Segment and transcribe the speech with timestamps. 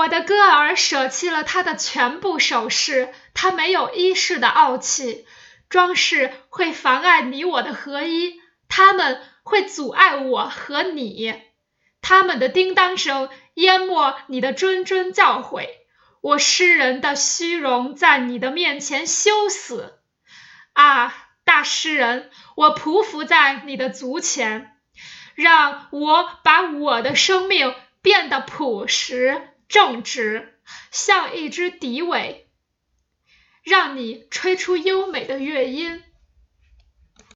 [0.00, 5.26] 我的歌儿舍弃了他的全部首饰，他没有衣饰的傲气。
[5.68, 11.34] 装饰会妨碍你我的合一，他们会阻碍我和你。
[12.00, 15.68] 他们的叮当声淹没你的谆谆教诲。
[16.22, 19.98] 我诗人的虚荣在你的面前羞死。
[20.72, 21.14] 啊，
[21.44, 24.78] 大诗人，我匍匐在你的足前，
[25.34, 29.48] 让我把我的生命变得朴实。
[29.70, 30.58] 正直，
[30.90, 32.50] 像一只笛尾，
[33.62, 36.02] 让你吹出优美的乐音。